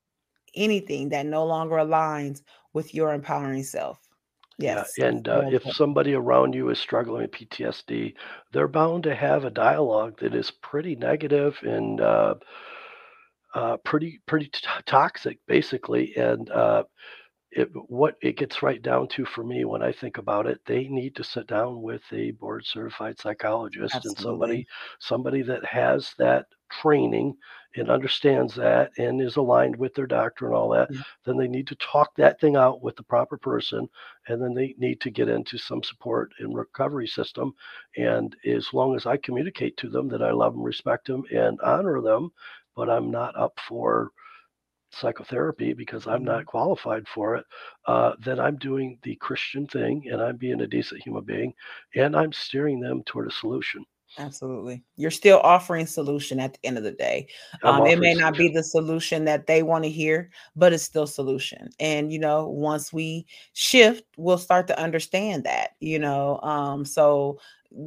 [0.56, 2.41] anything that no longer aligns
[2.74, 4.03] with your empowering self.
[4.60, 4.94] Yes.
[4.98, 8.13] Yeah, and uh, if somebody around you is struggling with PTSD,
[8.52, 12.36] they're bound to have a dialogue that is pretty negative and uh,
[13.56, 16.16] uh, pretty pretty t- toxic, basically.
[16.16, 16.84] And uh,
[17.52, 20.88] it, what it gets right down to for me when I think about it, they
[20.88, 24.66] need to sit down with a board certified psychologist and somebody
[25.00, 26.46] somebody that has that
[26.81, 27.36] training
[27.75, 31.01] and understands that and is aligned with their doctor and all that Yeah.
[31.25, 33.88] then they need to talk that thing out with the proper person
[34.27, 37.53] and then they need to get into some support and recovery system
[37.97, 41.59] and as long as i communicate to them that i love them respect them and
[41.62, 42.31] honor them
[42.75, 44.12] but i'm not up for
[44.91, 47.45] psychotherapy because I'm not qualified for it,
[47.88, 51.53] uh, then I'm doing the Christian thing and I'm being a decent human being
[51.95, 53.86] and I'm steering them toward a solution.
[54.19, 54.84] Absolutely.
[54.95, 57.28] You're still offering solution at the end of the day.
[57.63, 61.08] Um, it may not be the solution that they want to hear, but it's still
[61.08, 61.69] solution.
[61.80, 66.39] And you know, once we shift, we'll start to understand that, you know.
[66.41, 67.39] Um, so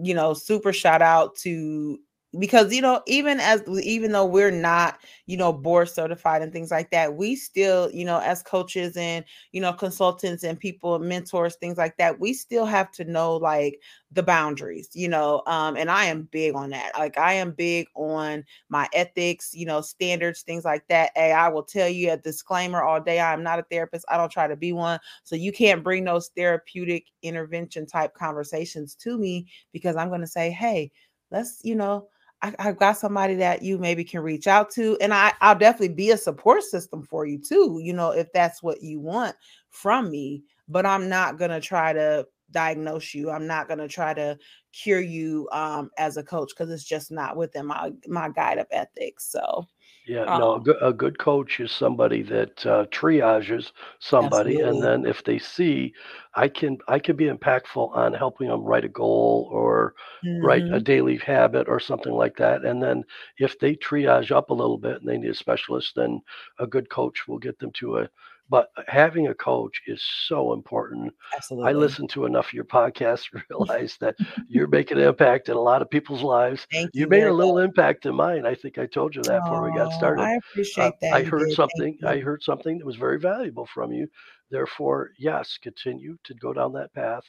[0.03, 2.01] you know, super shout out to
[2.39, 6.71] because you know, even as even though we're not, you know, board certified and things
[6.71, 11.57] like that, we still, you know, as coaches and you know, consultants and people, mentors,
[11.57, 13.81] things like that, we still have to know like
[14.13, 15.43] the boundaries, you know.
[15.47, 16.93] Um, and I am big on that.
[16.99, 21.11] Like I am big on my ethics, you know, standards, things like that.
[21.15, 23.21] Hey, I will tell you a disclaimer all day.
[23.21, 24.05] I'm not a therapist.
[24.09, 24.99] I don't try to be one.
[25.25, 30.27] So you can't bring those therapeutic intervention type conversations to me because I'm going to
[30.27, 30.91] say, hey,
[31.31, 32.09] let's, you know,
[32.43, 34.97] I, I've got somebody that you maybe can reach out to.
[35.01, 38.63] And I, I'll definitely be a support system for you too, you know, if that's
[38.63, 39.35] what you want
[39.71, 40.45] from me.
[40.69, 43.31] But I'm not going to try to diagnose you.
[43.31, 44.37] I'm not going to try to
[44.73, 48.67] cure you um, as a coach because it's just not within my my guide of
[48.71, 49.31] ethics.
[49.31, 49.67] So
[50.07, 54.81] Yeah, no, a Um, good, a good coach is somebody that uh, triages somebody, and
[54.81, 54.83] absolutely.
[54.83, 55.93] then if they see
[56.35, 59.95] I can I can be impactful on helping them write a goal or
[60.41, 60.81] write a Mhm.
[60.81, 62.65] daily habit or something like that.
[62.65, 63.03] And then
[63.39, 66.21] if they triage up a little bit and they need a specialist, then
[66.61, 68.09] a good coach will get them to a.
[68.49, 71.13] But having a coach is so important.
[71.35, 71.71] Absolutely.
[71.71, 74.17] I listen to enough of your podcasts to realize that
[74.49, 77.33] you're making an impact in a lot of people's lives Thank you you made a
[77.33, 78.47] little impact in mine.
[78.47, 80.29] I think I told you that before we got started.
[80.29, 80.37] I
[80.79, 81.13] Uh, appreciate that.
[81.17, 81.53] I heard did.
[81.53, 81.99] Something.
[82.05, 84.09] I heard something that was very valuable from you.
[84.51, 87.25] Therefore, yes, continue to go down that path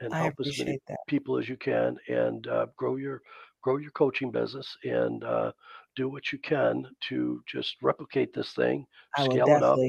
[0.00, 0.98] and I help as many that.
[1.06, 3.22] people as you can, and uh, grow your
[3.62, 5.52] grow your coaching business, and uh,
[5.96, 9.82] do what you can to just replicate this thing, I scale it up,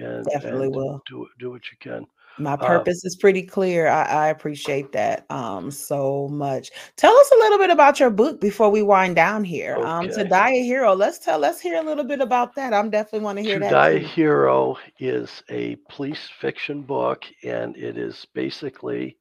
[0.00, 1.02] and definitely and will.
[1.08, 2.06] do do what you can.
[2.38, 3.88] My Uh, purpose is pretty clear.
[3.88, 6.70] I, I appreciate that um so much.
[6.96, 9.76] Tell us a little bit about your book before we wind down here.
[9.76, 10.94] Um, to die a hero.
[10.94, 11.38] Let's tell.
[11.38, 12.72] Let's hear a little bit about that.
[12.72, 13.98] I'm definitely want to hear To that Die a.
[13.98, 19.18] Hero is a police fiction book, and it is basically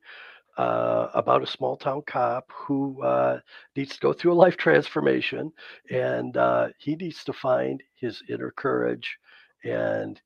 [0.58, 3.40] uh, about a small town cop who uh,
[3.76, 5.52] needs to go through a life transformation,
[5.90, 9.18] and uh, he needs to find his inner courage.
[9.64, 10.22] And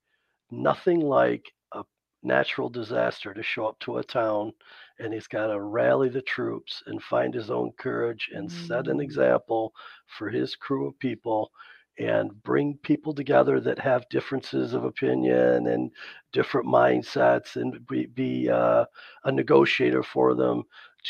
[0.61, 1.83] nothing like a
[2.23, 4.51] natural disaster to show up to a town,
[4.99, 8.99] and he's got to rally the troops and find his own courage and set an
[8.99, 9.73] Mm, example
[10.17, 11.51] for his crew of people
[11.99, 15.91] and bring people together that have differences of opinion and
[16.31, 18.85] different mindsets and be, be uh,
[19.25, 20.63] a negotiator for them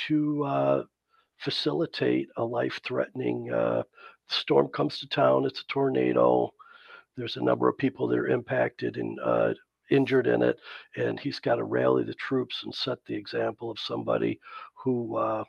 [0.07, 0.83] to uh,
[1.39, 3.83] facilitate a life threatening uh,
[4.27, 6.49] storm comes to town it's a tornado
[7.17, 9.53] there's a number of people that are impacted and uh,
[9.91, 10.59] injured in it,
[10.95, 14.39] and he's got to rally the troops and set the example of somebody
[14.83, 15.43] who uh,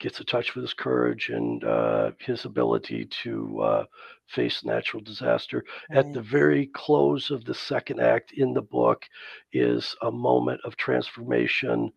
[0.00, 3.84] gets in touch with his courage and uh, his ability to uh,
[4.26, 5.64] face natural disaster.
[5.92, 9.04] At the very close of the second act in the book
[9.52, 11.92] is a moment of transformation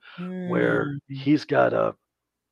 [0.46, 1.96] where Mm, he's got a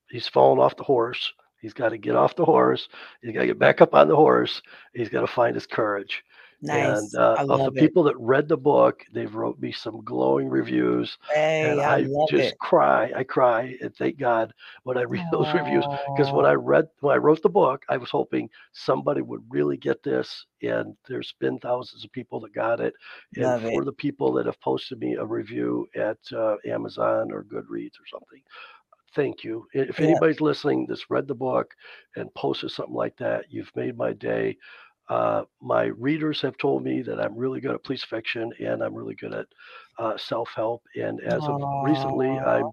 [0.10, 1.34] he's fallen off the horse.
[1.66, 2.88] He's got to get off the horse.
[3.24, 4.62] He's got to get back up on the horse.
[4.94, 6.24] He's got to find his courage.
[6.62, 7.16] And nice.
[7.16, 7.80] uh, I of the it.
[7.80, 12.54] people that read the book, they've wrote me some glowing reviews, and I I just
[12.54, 12.60] it.
[12.60, 13.12] cry.
[13.16, 14.54] I cry and thank God
[14.84, 15.86] when I read those reviews
[16.16, 19.78] because when I read when I wrote the book, I was hoping somebody would really
[19.78, 20.46] get this.
[20.62, 22.94] And there's been thousands of people that got it.
[23.36, 23.74] And love it.
[23.74, 28.08] for the people that have posted me a review at uh, Amazon or Goodreads or
[28.10, 28.42] something,
[29.16, 29.68] Thank you.
[29.74, 30.02] If Yep.
[30.02, 31.74] anybody's listening that's read the book
[32.16, 34.58] and posted something like that, you've made my day.
[35.10, 38.96] Uh, my readers have told me that I'm really good at police fiction and I'm
[38.96, 39.48] really good at
[40.00, 40.84] uh, self help.
[40.96, 42.72] And as of recently, I'm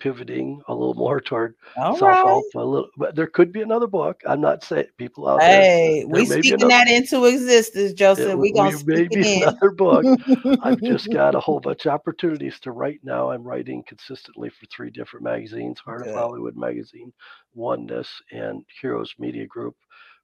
[0.00, 2.26] pivoting a little more toward all self right.
[2.26, 2.44] help.
[2.56, 4.20] A little, but there could be another book.
[4.26, 5.62] I'm not saying people out there.
[5.62, 6.68] Hey, we speaking another.
[6.68, 8.34] that into existence, Joseph.
[8.38, 10.04] We gonna we speak another book.
[10.62, 13.30] I've just got a whole bunch of opportunities to write now.
[13.30, 17.12] I'm writing consistently for three different magazines Heart of Hollywood Magazine,
[17.54, 19.76] Oneness, and Heroes Media Group.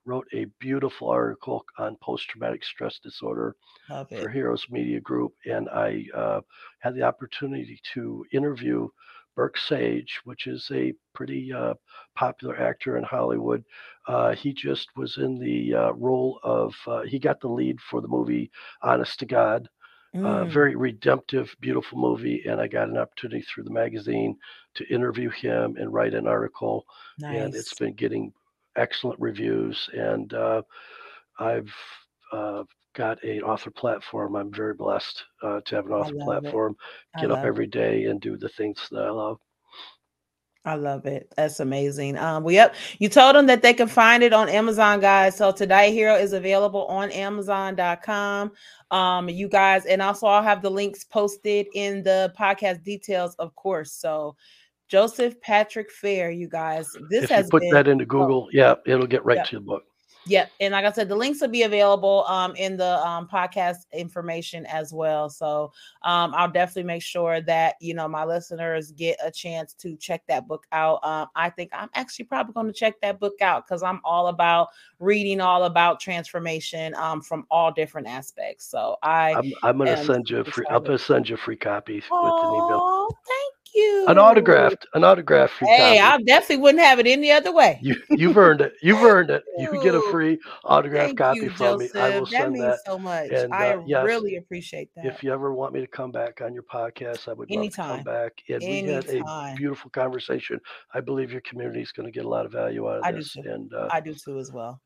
[0.04, 3.56] Wrote a beautiful article on post traumatic stress disorder
[4.08, 4.28] for.
[4.28, 6.40] Heroes Media Group, and I uh,
[6.78, 8.88] had the opportunity to interview
[9.36, 11.74] Burke Sage, which is a pretty uh,
[12.16, 13.64] popular actor in Hollywood.
[14.08, 18.00] Uh, he just was in the uh, role of, uh, he got the lead for
[18.00, 18.50] the movie
[18.82, 19.68] Honest to God.
[20.22, 24.36] Uh, Mm, very redemptive, beautiful movie, and I got an opportunity through the magazine
[24.74, 26.86] to interview him and write an article,
[27.18, 27.36] Nice.
[27.36, 28.32] and it's been getting
[28.76, 29.90] excellent reviews.
[29.92, 30.62] And uh,
[31.38, 31.72] I've
[32.32, 32.64] uh,
[32.96, 34.34] got an author platform.
[34.34, 36.76] I'm very blessed uh, to have an author platform.
[37.20, 37.48] Get up love it.
[37.48, 39.38] every day and do the things that I love.
[40.64, 41.32] I love it.
[41.36, 42.18] That's amazing.
[42.18, 42.74] Um, well, yep.
[42.98, 45.36] You told them that they can find it on Amazon, guys.
[45.36, 48.50] So Today Hero is available on Amazon.com.
[48.90, 53.54] Um, you guys, and also I'll have the links posted in the podcast details, of
[53.54, 53.92] course.
[53.92, 54.34] So
[54.88, 56.88] Joseph Patrick Fair, you guys.
[57.10, 59.46] This If you put been that into oh, Google, yeah, it'll get right yep.
[59.46, 59.84] to the book.
[60.26, 60.50] Yep.
[60.60, 64.66] And like I said, the links will be available um, in the um, podcast information
[64.66, 65.30] as well.
[65.30, 65.72] So
[66.02, 70.22] um, I'll definitely make sure that, you know, my listeners get a chance to check
[70.26, 71.04] that book out.
[71.04, 74.26] Um, I think I'm actually probably going to check that book out because I'm all
[74.26, 74.68] about
[74.98, 78.66] reading all about transformation um, from all different aspects.
[78.68, 80.64] So I I'm I'm gonna send you a free.
[80.70, 83.08] I'm gonna send you a free copy with an email.
[83.76, 84.22] Thank An you.
[84.22, 86.00] autographed, an autographed free Hey, copy.
[86.00, 87.78] I definitely wouldn't have it any other way.
[87.82, 88.74] You you've earned it.
[88.82, 89.42] You've earned it.
[89.58, 91.90] You can get a free autographed Thank copy you, from me.
[91.94, 92.30] I will Joseph.
[92.30, 92.78] That send means that.
[92.86, 93.30] so much.
[93.30, 95.06] And I uh, yes, really appreciate that.
[95.06, 97.76] if you ever want me to come back on your podcast, I would love to
[97.76, 98.32] come back.
[98.48, 99.56] And we had a Anytime.
[99.56, 100.60] beautiful conversation.
[100.94, 103.12] I believe your community is going to get a lot of value out of I
[103.12, 103.32] do this.
[103.32, 103.42] too.
[103.44, 104.80] And uh, I do too as well.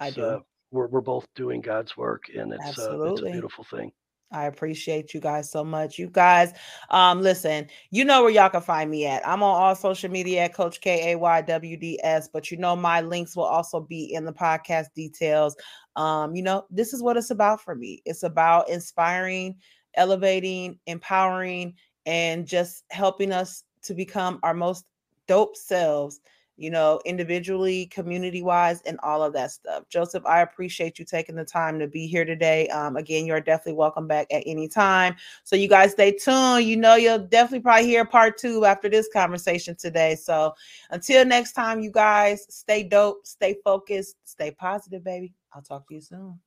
[0.00, 0.22] I do.
[0.22, 0.38] uh,
[0.70, 3.92] we're we're both doing God's work, and it's uh, it's a beautiful thing.
[4.32, 5.98] I appreciate you guys so much.
[5.98, 6.52] You guys,
[6.90, 9.26] um, listen, you know where y'all can find me at.
[9.26, 12.56] I'm on all social media at Coach K A Y W D S, but you
[12.56, 15.56] know my links will also be in the podcast details.
[15.94, 18.02] Um, you know, this is what it's about for me.
[18.04, 19.56] It's about inspiring,
[19.94, 21.74] elevating, empowering,
[22.04, 24.86] and just helping us to become our most
[25.28, 26.20] dope selves
[26.56, 29.84] you know, individually, community wise, and all of that stuff.
[29.88, 32.68] Joseph, I appreciate you taking the time to be here today.
[32.68, 35.16] Um, again, you're definitely welcome back at any time.
[35.44, 36.66] So, you guys stay tuned.
[36.66, 40.14] You know, you'll definitely probably hear part two after this conversation today.
[40.14, 40.54] So,
[40.90, 45.34] until next time, you guys stay dope, stay focused, stay positive, baby.
[45.52, 46.38] I'll talk to you soon.